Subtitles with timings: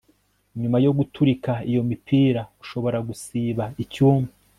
[0.61, 4.31] nyuma yo guturika iyo mipira, ushobora gusiba icyumba